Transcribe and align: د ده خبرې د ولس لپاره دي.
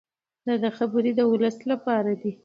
د 0.47 0.49
ده 0.61 0.69
خبرې 0.77 1.11
د 1.15 1.21
ولس 1.31 1.57
لپاره 1.71 2.11
دي. 2.21 2.31